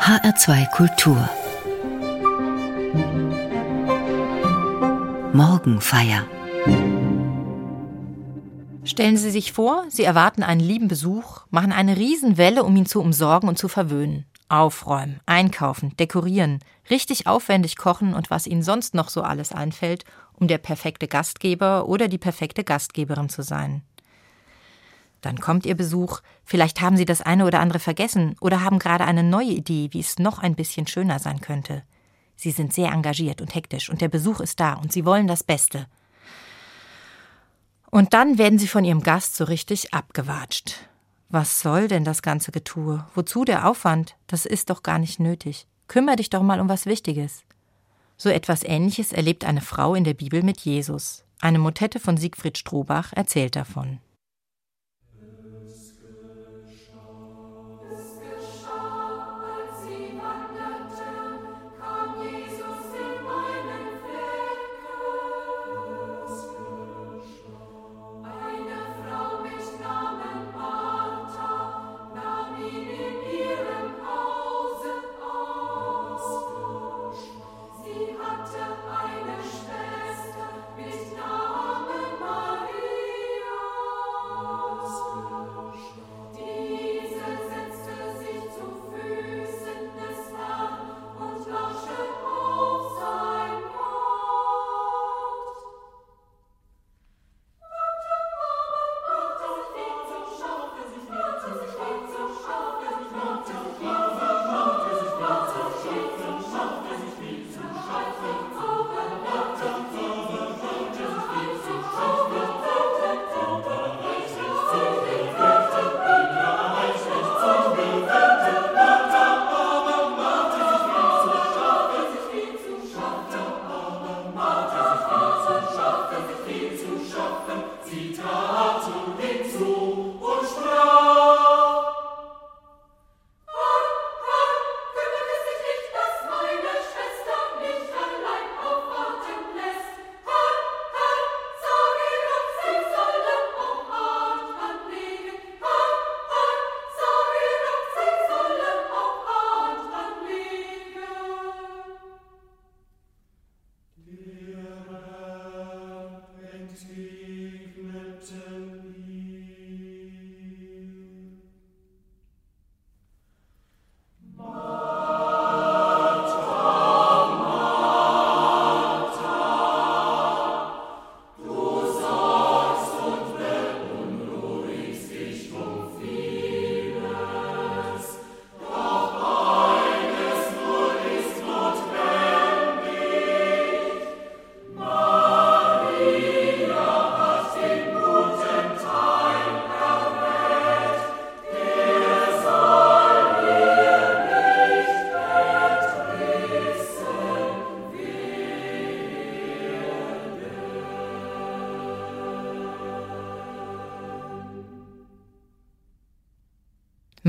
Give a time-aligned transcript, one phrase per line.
[0.00, 1.28] HR2 Kultur
[5.34, 6.26] Morgenfeier
[8.82, 13.02] Stellen Sie sich vor, Sie erwarten einen lieben Besuch, machen eine Riesenwelle, um ihn zu
[13.02, 14.24] umsorgen und zu verwöhnen.
[14.48, 20.48] Aufräumen, einkaufen, dekorieren, richtig aufwendig kochen und was Ihnen sonst noch so alles einfällt, um
[20.48, 23.82] der perfekte Gastgeber oder die perfekte Gastgeberin zu sein.
[25.20, 29.04] Dann kommt Ihr Besuch, vielleicht haben Sie das eine oder andere vergessen oder haben gerade
[29.04, 31.82] eine neue Idee, wie es noch ein bisschen schöner sein könnte.
[32.36, 35.42] Sie sind sehr engagiert und hektisch und der Besuch ist da und Sie wollen das
[35.42, 35.86] Beste.
[37.90, 40.76] Und dann werden Sie von Ihrem Gast so richtig abgewatscht.
[41.28, 43.04] Was soll denn das ganze Getue?
[43.14, 44.16] Wozu der Aufwand?
[44.26, 45.66] Das ist doch gar nicht nötig.
[45.86, 47.42] Kümmer dich doch mal um was Wichtiges.
[48.16, 51.24] So etwas Ähnliches erlebt eine Frau in der Bibel mit Jesus.
[51.40, 53.98] Eine Motette von Siegfried Strohbach erzählt davon.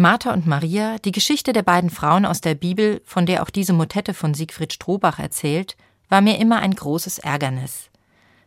[0.01, 3.71] Martha und Maria, die Geschichte der beiden Frauen aus der Bibel, von der auch diese
[3.71, 5.77] Motette von Siegfried Strohbach erzählt,
[6.09, 7.91] war mir immer ein großes Ärgernis.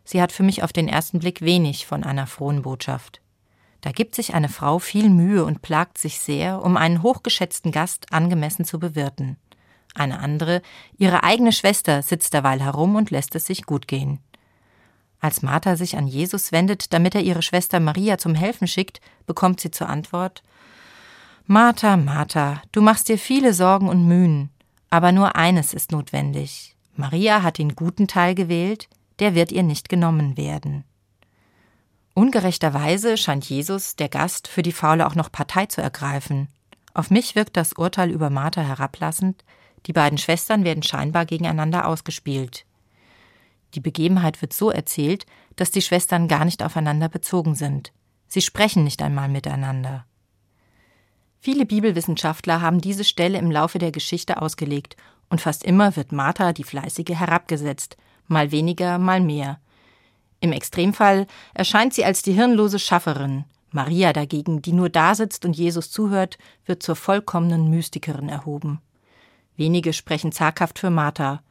[0.03, 3.21] Sie hat für mich auf den ersten Blick wenig von einer frohen Botschaft.
[3.79, 8.11] Da gibt sich eine Frau viel Mühe und plagt sich sehr, um einen hochgeschätzten Gast
[8.11, 9.37] angemessen zu bewirten.
[9.93, 10.61] Eine andere,
[10.97, 14.19] ihre eigene Schwester, sitzt derweil herum und lässt es sich gut gehen.
[15.21, 19.61] Als Martha sich an Jesus wendet, damit er ihre Schwester Maria zum Helfen schickt, bekommt
[19.61, 20.43] sie zur Antwort
[21.47, 24.49] Martha, Martha, du machst dir viele Sorgen und Mühen,
[24.89, 26.75] aber nur eines ist notwendig.
[26.95, 28.89] Maria hat den guten Teil gewählt,
[29.19, 30.85] der wird ihr nicht genommen werden.
[32.15, 36.47] Ungerechterweise scheint Jesus, der Gast, für die Faule auch noch Partei zu ergreifen.
[36.95, 39.45] Auf mich wirkt das Urteil über Martha herablassend,
[39.85, 42.65] die beiden Schwestern werden scheinbar gegeneinander ausgespielt.
[43.75, 45.27] Die Begebenheit wird so erzählt,
[45.57, 47.93] dass die Schwestern gar nicht aufeinander bezogen sind.
[48.27, 50.07] Sie sprechen nicht einmal miteinander.
[51.45, 54.95] Viele Bibelwissenschaftler haben diese Stelle im Laufe der Geschichte ausgelegt,
[55.29, 57.97] und fast immer wird Martha, die Fleißige, herabgesetzt,
[58.27, 59.59] mal weniger, mal mehr.
[60.39, 65.91] Im Extremfall erscheint sie als die hirnlose Schafferin, Maria dagegen, die nur dasitzt und Jesus
[65.91, 68.81] zuhört, wird zur vollkommenen Mystikerin erhoben.
[69.55, 71.43] Wenige sprechen zaghaft für Martha.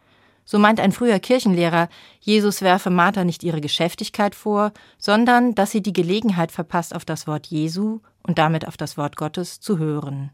[0.44, 1.88] So meint ein früher Kirchenlehrer,
[2.20, 7.26] Jesus werfe Martha nicht ihre Geschäftigkeit vor, sondern dass sie die Gelegenheit verpasst, auf das
[7.26, 10.30] Wort Jesu und damit auf das Wort Gottes zu hören.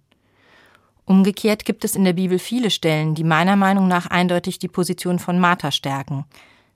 [1.04, 5.18] Umgekehrt gibt es in der Bibel viele Stellen, die meiner Meinung nach eindeutig die Position
[5.18, 6.24] von Martha stärken.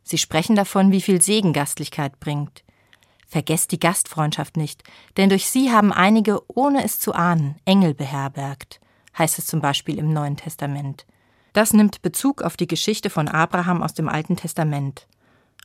[0.02, 2.64] Sie sprechen davon, wie viel Segen Gastlichkeit bringt.
[3.26, 4.82] Vergesst die Gastfreundschaft nicht,
[5.16, 8.80] denn durch sie haben einige, ohne es zu ahnen, Engel beherbergt,
[9.18, 11.06] heißt es zum Beispiel im Neuen Testament.
[11.54, 15.06] Das nimmt Bezug auf die Geschichte von Abraham aus dem Alten Testament.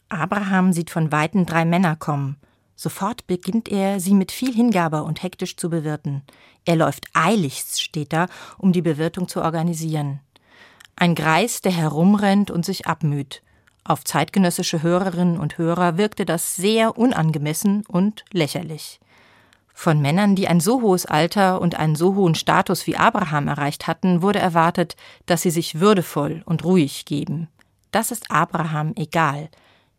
[0.08, 2.38] Abraham sieht von Weitem drei Männer kommen.
[2.76, 6.22] Sofort beginnt er, sie mit viel Hingabe und hektisch zu bewirten.
[6.64, 8.28] Er läuft eiligst, steht da,
[8.60, 10.20] um die Bewirtung zu organisieren.
[10.96, 13.42] Ein Greis, der herumrennt und sich abmüht.
[13.84, 19.00] Auf zeitgenössische Hörerinnen und Hörer wirkte das sehr unangemessen und lächerlich.
[19.82, 23.88] Von Männern, die ein so hohes Alter und einen so hohen Status wie Abraham erreicht
[23.88, 27.48] hatten, wurde erwartet, dass sie sich würdevoll und ruhig geben.
[27.92, 29.48] Das ist Abraham egal.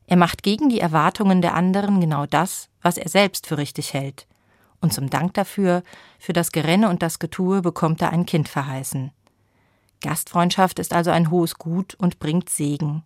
[0.06, 4.26] Er macht gegen die Erwartungen der anderen genau das, was er selbst für richtig hält.
[4.82, 5.82] Und zum Dank dafür,
[6.18, 9.12] für das Gerenne und das Getue, bekommt er ein Kind verheißen.
[10.02, 13.02] Gastfreundschaft ist also ein hohes Gut und bringt Segen.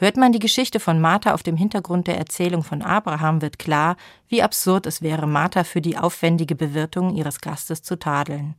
[0.00, 3.98] Hört man die Geschichte von Martha auf dem Hintergrund der Erzählung von Abraham, wird klar,
[4.28, 8.54] wie absurd es wäre, Martha für die aufwendige Bewirtung ihres Gastes zu tadeln.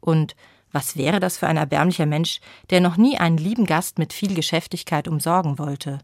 [0.00, 0.36] Und
[0.70, 4.34] was wäre das für ein erbärmlicher Mensch, der noch nie einen lieben Gast mit viel
[4.34, 6.00] Geschäftigkeit umsorgen wollte?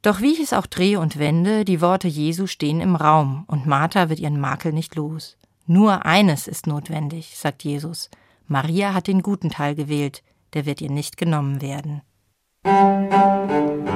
[0.00, 3.66] Doch wie ich es auch drehe und wende, die Worte Jesu stehen im Raum, und
[3.66, 5.36] Martha wird ihren Makel nicht los.
[5.66, 8.08] Nur eines ist notwendig, sagt Jesus.
[8.46, 10.22] Maria hat den guten Teil gewählt,
[10.54, 12.00] der wird ihr nicht genommen werden.
[12.64, 13.93] Thank you.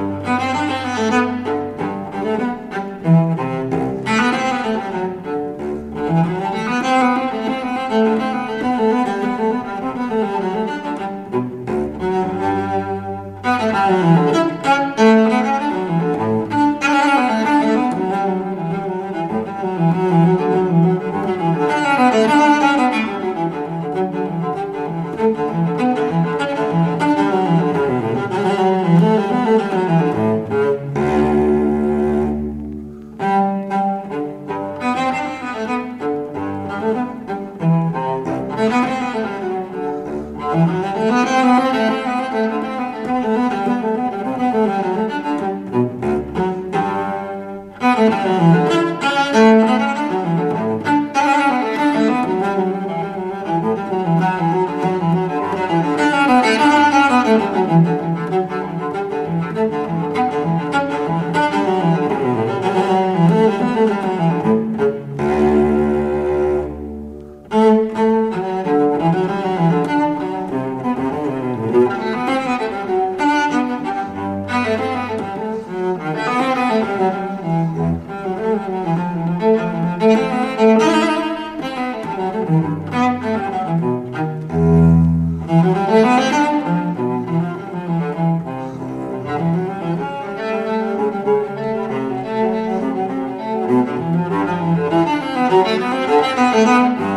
[96.58, 97.07] Música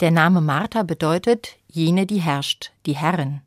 [0.00, 3.40] Der Name Martha bedeutet jene, die herrscht, die Herrin.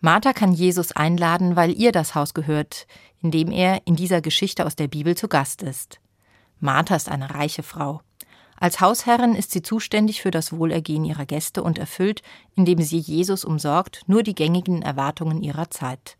[0.00, 2.86] Martha kann Jesus einladen, weil ihr das Haus gehört,
[3.20, 5.98] in dem er in dieser Geschichte aus der Bibel zu Gast ist.
[6.60, 8.02] Martha ist eine reiche Frau.
[8.56, 12.22] Als Hausherrin ist sie zuständig für das Wohlergehen ihrer Gäste und erfüllt,
[12.54, 16.16] indem sie Jesus umsorgt, nur die gängigen Erwartungen ihrer Zeit.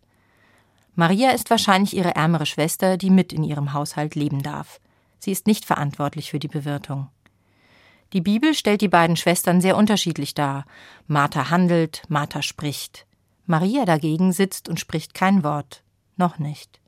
[0.97, 4.81] Maria ist wahrscheinlich ihre ärmere Schwester, die mit in ihrem Haushalt leben darf.
[5.21, 7.09] Sie ist nicht verantwortlich für die Bewirtung.
[8.12, 10.64] Die Bibel stellt die beiden Schwestern sehr unterschiedlich dar.
[11.07, 13.07] Martha handelt, Martha spricht.
[13.47, 15.83] Maria dagegen sitzt und spricht kein Wort.
[16.17, 16.81] Noch nicht.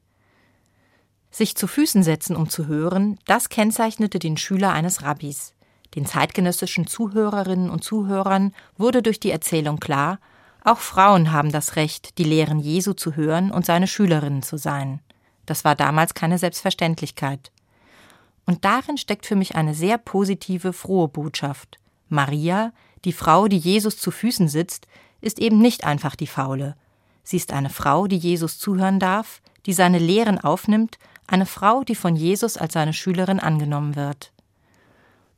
[1.30, 5.54] Sich zu Füßen setzen, um zu hören, das kennzeichnete den Schüler eines Rabbis.
[5.94, 10.18] Den zeitgenössischen Zuhörerinnen und Zuhörern wurde durch die Erzählung klar,
[10.64, 15.00] auch Frauen haben das Recht, die Lehren Jesu zu hören und seine Schülerinnen zu sein.
[15.46, 17.51] Das war damals keine Selbstverständlichkeit.
[18.46, 21.78] Und darin steckt für mich eine sehr positive, frohe Botschaft.
[22.08, 22.72] Maria,
[23.04, 24.86] die Frau, die Jesus zu Füßen sitzt,
[25.20, 26.76] ist eben nicht einfach die Faule.
[27.22, 31.94] Sie ist eine Frau, die Jesus zuhören darf, die seine Lehren aufnimmt, eine Frau, die
[31.94, 34.32] von Jesus als seine Schülerin angenommen wird.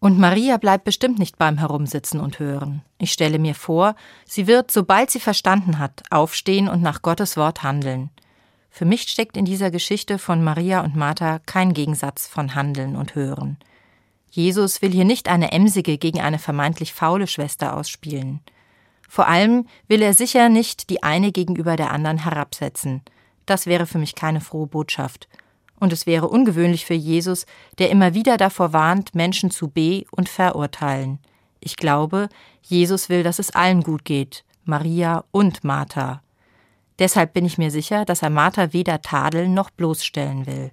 [0.01, 2.83] Und Maria bleibt bestimmt nicht beim Herumsitzen und Hören.
[2.99, 3.95] Ich stelle mir vor,
[4.27, 8.11] sie wird, sobald sie verstanden hat, aufstehen und nach Gottes Wort handeln.
[8.77, 13.15] Für mich steckt in dieser Geschichte von Maria und Martha kein Gegensatz von Handeln und
[13.15, 13.57] Hören.
[14.33, 18.41] Jesus will hier nicht eine emsige gegen eine vermeintlich faule Schwester ausspielen.
[19.09, 23.03] Vor allem will er sicher nicht die eine gegenüber der anderen herabsetzen.
[23.47, 25.29] Das wäre für mich keine frohe Botschaft.
[25.79, 27.47] Und es wäre ungewöhnlich für Jesus,
[27.79, 31.21] der immer wieder davor warnt, Menschen zu be- und verurteilen.
[31.61, 32.29] Ich glaube,
[32.61, 36.25] Jesus will, dass es allen gut geht, Maria und Martha.
[36.99, 40.71] Deshalb bin ich mir sicher, dass er Martha weder tadeln noch bloßstellen will.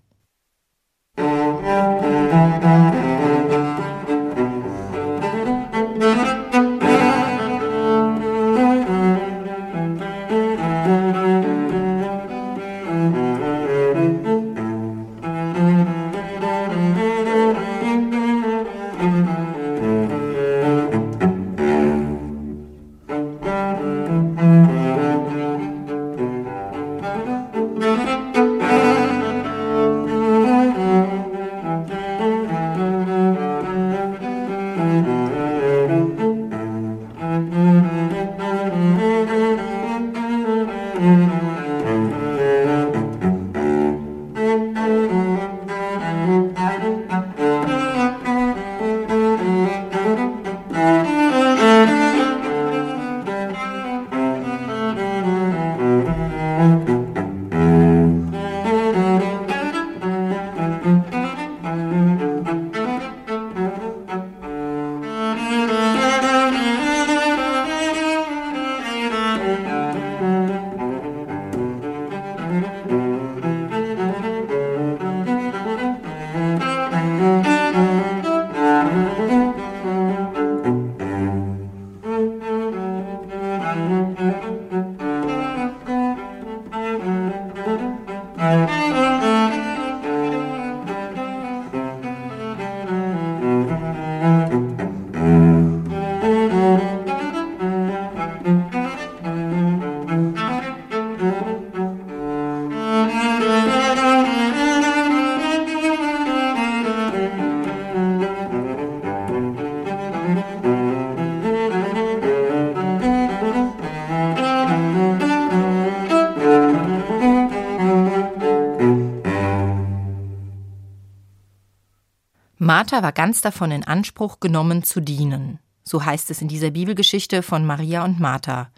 [122.82, 125.60] Martha war ganz davon in Anspruch genommen zu dienen.
[125.84, 128.72] So heißt es in dieser Bibelgeschichte von Maria und Martha.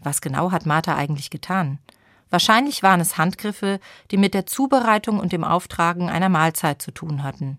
[0.00, 1.78] Was genau hat Martha eigentlich getan?
[2.28, 7.22] Wahrscheinlich waren es Handgriffe, die mit der Zubereitung und dem Auftragen einer Mahlzeit zu tun
[7.22, 7.56] hatten.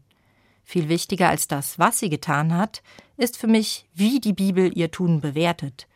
[0.64, 2.84] Viel wichtiger als das, was sie getan hat,
[3.18, 5.88] ist für mich, wie die Bibel ihr Tun bewertet.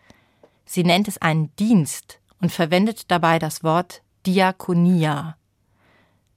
[0.65, 5.37] Sie nennt es einen Dienst und verwendet dabei das Wort Diakonia.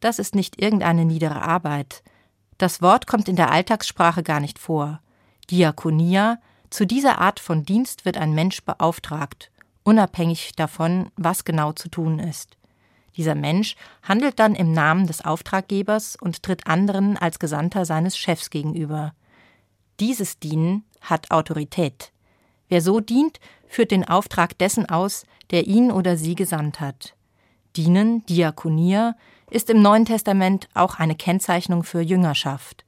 [0.01, 2.03] Das ist nicht irgendeine niedere Arbeit,
[2.59, 5.01] das Wort kommt in der Alltagssprache gar nicht vor.
[5.51, 6.39] Diakonia,
[6.71, 9.51] zu dieser Art von Dienst wird ein Mensch beauftragt,
[9.85, 12.57] unabhängig davon, was genau zu tun ist.
[13.17, 18.51] Dieser Mensch handelt dann im Namen des Auftraggebers und tritt anderen als Gesandter seines Chefs
[18.51, 19.15] gegenüber.
[20.01, 22.13] Dieses Dienen hat Autorität.
[22.69, 27.15] Wer so dient, führt den Auftrag dessen aus, der ihn oder sie gesandt hat.
[27.76, 29.16] Dienen, Diakonia,
[29.50, 32.85] ist im Neuen Testament auch eine Kennzeichnung für Jüngerschaft.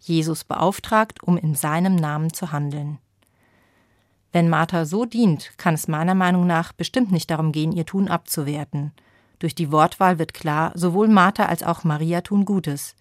[0.00, 2.98] Jesus beauftragt, um in seinem Namen zu handeln.
[4.32, 8.08] Wenn Martha so dient, kann es meiner Meinung nach bestimmt nicht darum gehen, ihr Tun
[8.08, 8.92] abzuwerten.
[9.38, 12.96] Durch die Wortwahl wird klar, sowohl Martha als auch Maria tun Gutes.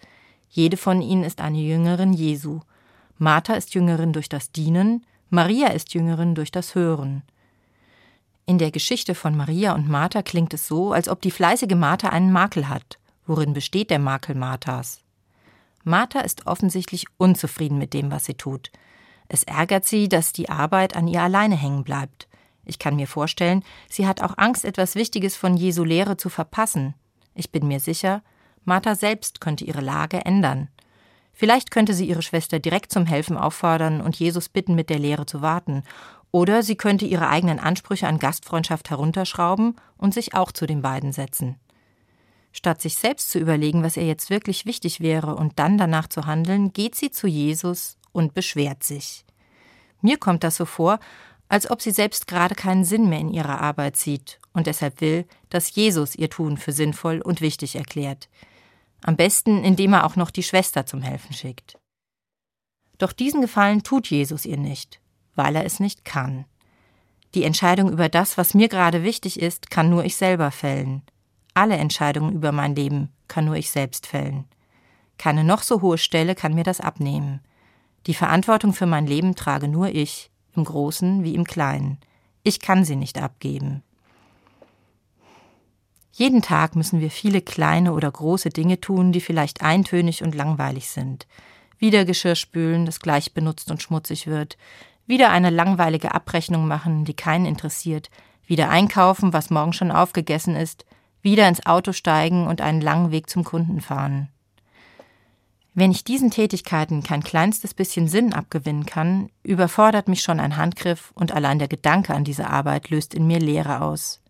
[0.49, 2.59] Jede von ihnen ist eine Jüngerin Jesu.
[3.17, 7.23] Martha ist Jüngerin durch das Dienen, Maria ist Jüngerin durch das Hören.
[8.45, 12.09] In der Geschichte von Maria und Martha klingt es so, als ob die fleißige Martha
[12.09, 12.99] einen Makel hat.
[13.25, 14.99] Worin besteht der Makel Marthas?
[15.85, 18.71] Martha ist offensichtlich unzufrieden mit dem, was sie tut.
[19.29, 22.27] Es ärgert sie, dass die Arbeit an ihr alleine hängen bleibt.
[22.65, 26.95] Ich kann mir vorstellen, sie hat auch Angst, etwas Wichtiges von Jesu Lehre zu verpassen.
[27.35, 28.23] Ich bin mir sicher,
[28.65, 30.69] Martha selbst könnte ihre Lage ändern.
[31.33, 35.25] Vielleicht könnte sie ihre Schwester direkt zum Helfen auffordern und Jesus bitten, mit der Lehre
[35.25, 35.83] zu warten.
[36.35, 41.11] Oder sie könnte ihre eigenen Ansprüche an Gastfreundschaft herunterschrauben und sich auch zu den beiden
[41.11, 41.57] setzen.
[42.51, 46.25] Statt sich selbst zu überlegen, was ihr jetzt wirklich wichtig wäre und dann danach zu
[46.25, 49.25] handeln, geht sie zu Jesus und beschwert sich.
[50.01, 50.99] Mir kommt das so vor,
[51.49, 55.27] als ob sie selbst gerade keinen Sinn mehr in ihrer Arbeit sieht und deshalb will,
[55.49, 58.27] dass Jesus ihr Tun für sinnvoll und wichtig erklärt.
[59.03, 61.77] Am besten, indem er auch noch die Schwester zum Helfen schickt.
[62.97, 64.99] Doch diesen Gefallen tut Jesus ihr nicht,
[65.35, 66.45] weil er es nicht kann.
[67.33, 71.01] Die Entscheidung über das, was mir gerade wichtig ist, kann nur ich selber fällen.
[71.53, 74.45] Alle Entscheidungen über mein Leben kann nur ich selbst fällen.
[75.17, 77.39] Keine noch so hohe Stelle kann mir das abnehmen.
[78.07, 81.97] Die Verantwortung für mein Leben trage nur ich, im Großen wie im Kleinen.
[82.43, 83.83] Ich kann sie nicht abgeben.
[86.11, 90.89] Jeden Tag müssen wir viele kleine oder große Dinge tun, die vielleicht eintönig und langweilig
[90.89, 91.25] sind.
[91.79, 94.57] Wieder Geschirr spülen, das gleich benutzt und schmutzig wird.
[95.05, 98.09] Wieder eine langweilige Abrechnung machen, die keinen interessiert.
[98.45, 100.85] Wieder einkaufen, was morgen schon aufgegessen ist
[101.23, 104.27] wieder ins Auto steigen und einen langen Weg zum Kunden fahren.
[105.73, 111.11] Wenn ich diesen Tätigkeiten kein kleinstes bisschen Sinn abgewinnen kann, überfordert mich schon ein Handgriff
[111.15, 114.21] und allein der Gedanke an diese Arbeit löst in mir Leere aus.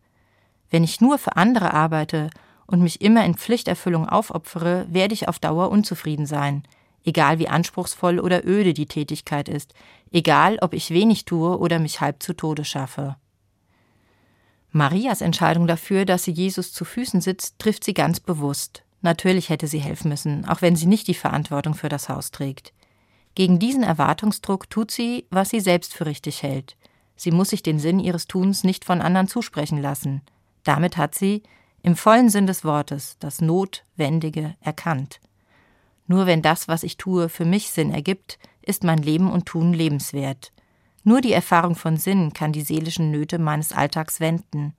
[0.69, 2.29] Wenn ich nur für andere arbeite
[2.65, 6.63] und mich immer in Pflichterfüllung aufopfere, werde ich auf Dauer unzufrieden sein,
[7.03, 9.73] egal wie anspruchsvoll oder öde die Tätigkeit ist,
[10.11, 13.15] egal ob ich wenig tue oder mich halb zu Tode schaffe.
[14.71, 18.83] Marias Entscheidung dafür, dass sie Jesus zu Füßen sitzt, trifft sie ganz bewusst.
[19.01, 22.73] Natürlich hätte sie helfen müssen, auch wenn sie nicht die Verantwortung für das Haus trägt.
[23.35, 26.77] Gegen diesen Erwartungsdruck tut sie, was sie selbst für richtig hält.
[27.15, 30.21] Sie muss sich den Sinn ihres Tuns nicht von anderen zusprechen lassen.
[30.63, 31.43] Damit hat sie,
[31.81, 35.19] im vollen Sinn des Wortes, das Notwendige erkannt.
[36.07, 39.73] Nur wenn das, was ich tue, für mich Sinn ergibt, ist mein Leben und Tun
[39.73, 40.51] lebenswert.
[41.03, 44.73] Nur die Erfahrung von Sinn kann die seelischen Nöte meines Alltags wenden.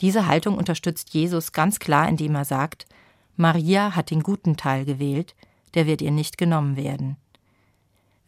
[0.00, 2.86] Diese Haltung unterstützt Jesus ganz klar, indem er sagt,
[3.36, 5.34] Maria hat den guten Teil gewählt,
[5.74, 7.16] der wird ihr nicht genommen werden.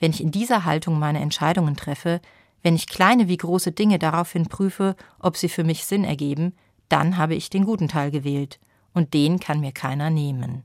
[0.01, 2.21] Wenn ich in dieser Haltung meine Entscheidungen treffe,
[2.63, 6.55] wenn ich kleine wie große Dinge daraufhin prüfe, ob sie für mich Sinn ergeben,
[6.89, 8.59] dann habe ich den guten Teil gewählt,
[8.95, 10.65] und den kann mir keiner nehmen.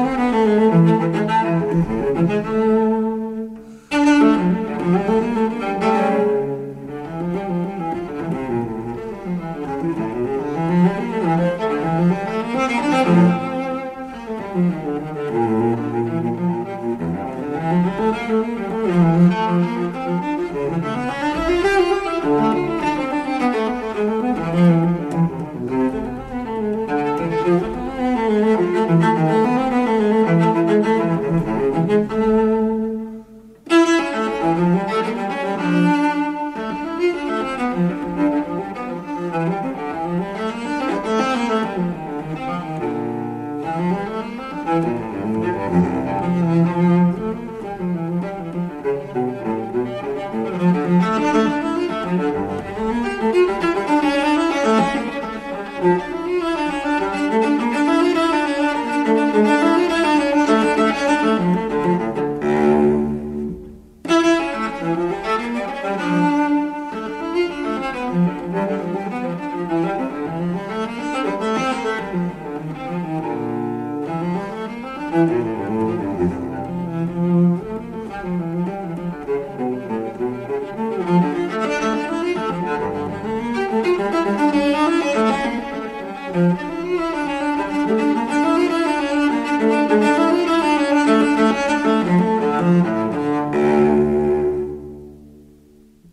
[44.71, 45.10] Musik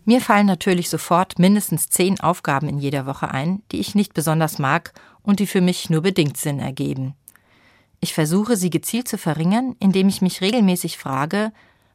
[0.09, 4.57] Mir fallen natürlich sofort mindestens zehn Aufgaben in jeder Woche ein, die ich nicht besonders
[4.57, 4.91] mag
[5.21, 7.13] und die für mich nur bedingt Sinn ergeben.
[7.99, 11.51] Ich versuche, sie gezielt zu verringern, indem ich mich regelmäßig frage,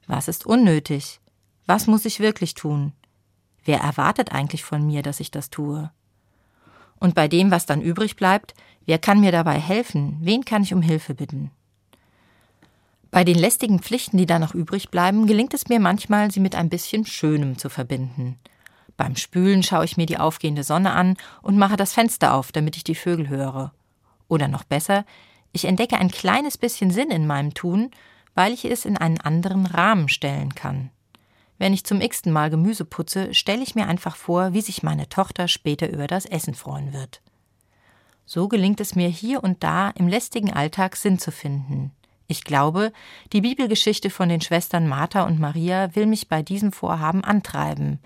[0.06, 1.18] was ist unnötig?
[1.66, 2.92] Was muss ich wirklich tun?
[3.64, 5.90] Wer erwartet eigentlich von mir, dass ich das tue?
[7.00, 8.54] Und bei dem, was dann übrig bleibt,
[8.86, 10.18] wer kann mir dabei helfen?
[10.20, 11.50] Wen kann ich um Hilfe bitten?
[13.14, 16.56] Bei den lästigen Pflichten, die da noch übrig bleiben, gelingt es mir manchmal, sie mit
[16.56, 18.40] ein bisschen Schönem zu verbinden.
[18.96, 22.76] Beim Spülen schaue ich mir die aufgehende Sonne an und mache das Fenster auf, damit
[22.76, 23.72] ich die Vögel höre.
[24.26, 25.04] Oder noch besser,
[25.52, 27.92] ich entdecke ein kleines bisschen Sinn in meinem Tun,
[28.34, 30.90] weil ich es in einen anderen Rahmen stellen kann.
[31.56, 35.08] Wenn ich zum x-ten Mal Gemüse putze, stelle ich mir einfach vor, wie sich meine
[35.08, 37.22] Tochter später über das Essen freuen wird.
[38.26, 41.92] So gelingt es mir hier und da im lästigen Alltag Sinn zu finden.
[42.26, 42.92] Ich glaube,
[43.32, 48.00] die Bibelgeschichte von den Schwestern Martha und Maria will mich bei diesem Vorhaben antreiben.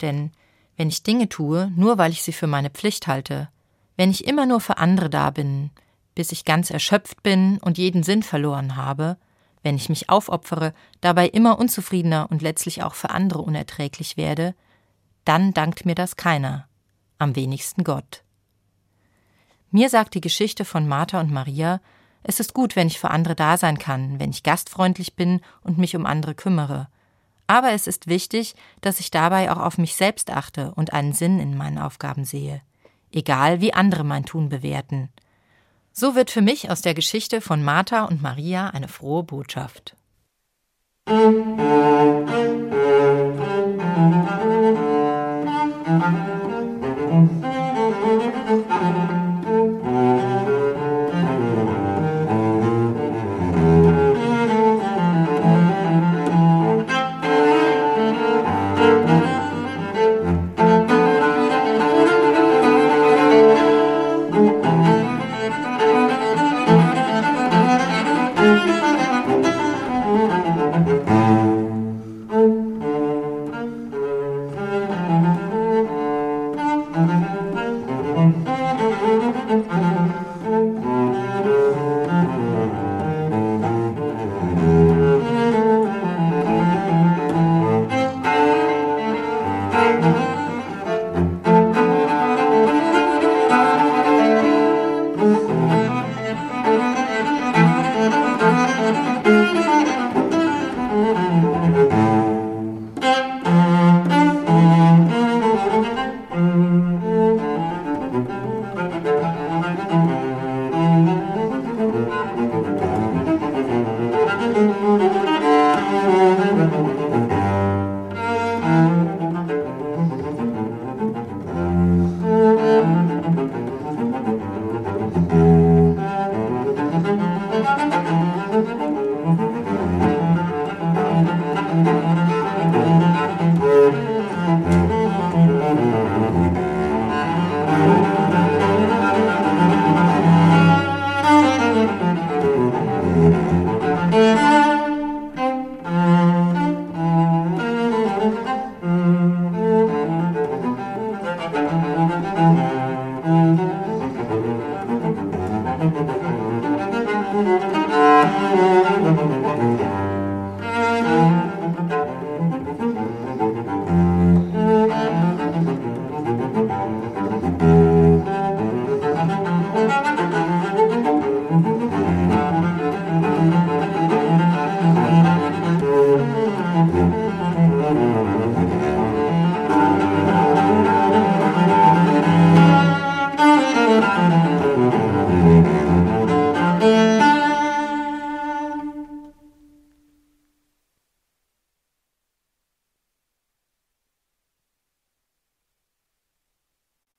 [0.00, 0.30] Denn
[0.76, 3.48] wenn ich Dinge tue, nur weil ich sie für meine Pflicht halte,
[3.96, 5.70] wenn ich immer nur für andere da bin,
[6.14, 9.16] bis ich ganz erschöpft bin und jeden Sinn verloren habe,
[9.62, 14.54] wenn ich mich aufopfere, dabei immer unzufriedener und letztlich auch für andere unerträglich werde,
[15.24, 16.68] dann dankt mir das keiner,
[17.18, 18.24] am wenigsten Gott.
[19.70, 21.80] Mir sagt die Geschichte von Martha und Maria,
[22.22, 25.78] es ist gut, wenn ich für andere da sein kann, wenn ich gastfreundlich bin und
[25.78, 26.88] mich um andere kümmere.
[27.46, 31.40] Aber es ist wichtig, dass ich dabei auch auf mich selbst achte und einen Sinn
[31.40, 32.62] in meinen Aufgaben sehe.
[33.12, 35.10] Egal wie andere mein Tun bewerten.
[35.92, 39.96] So wird für mich aus der Geschichte von Martha und Maria eine frohe Botschaft.
[41.08, 41.52] Musik